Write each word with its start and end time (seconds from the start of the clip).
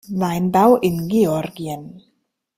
Weinbau 0.17 0.77
in 0.81 1.07
Georgien 1.07 2.01